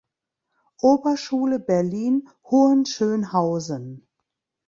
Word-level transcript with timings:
Oberschule 0.79 1.59
Berlin-Hohenschönhausen. 1.59 4.07